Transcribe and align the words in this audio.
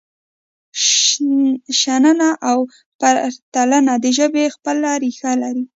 شننه 1.79 2.29
او 2.49 2.59
پرتلنه 2.99 3.93
د 4.03 4.05
ژبې 4.17 4.43
خپل 4.55 4.77
ریښه 5.03 5.31
لري. 5.43 5.63